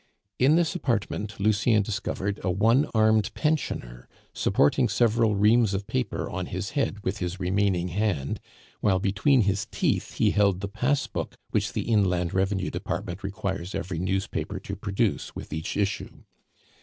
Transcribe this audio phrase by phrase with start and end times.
[0.39, 6.47] In this apartment Lucien discovered a one armed pensioner supporting several reams of paper on
[6.47, 8.39] his head with his remaining hand,
[8.79, 13.99] while between his teeth he held the passbook which the Inland Revenue Department requires every
[13.99, 16.23] newspaper to produce with each issue.